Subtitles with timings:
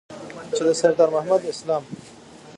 [0.55, 1.83] چې د سردار محمد اسلام